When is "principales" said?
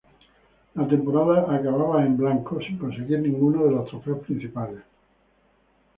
4.21-4.81